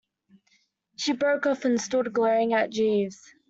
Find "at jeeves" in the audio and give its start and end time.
2.55-3.21